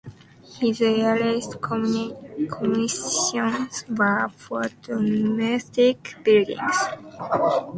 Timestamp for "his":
0.59-0.81